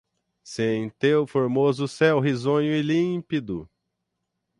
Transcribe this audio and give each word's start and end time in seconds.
Se 0.43 0.63
em 0.63 0.89
teu 0.89 1.27
formoso 1.27 1.87
céu, 1.87 2.19
risonho 2.19 2.73
e 2.73 2.81
límpido 2.81 3.69